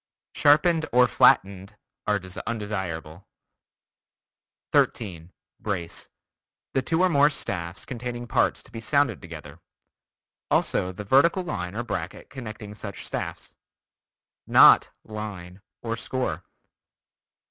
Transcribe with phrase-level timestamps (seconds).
[0.33, 3.27] "Sharpened" or "flattened" are undesirable.
[4.71, 5.31] 13.
[5.59, 6.09] Brace:
[6.73, 9.59] The two or more staffs containing parts to be sounded together;
[10.49, 13.53] also the vertical line or bracket connecting such staffs.
[14.47, 16.45] Not "line" or "score."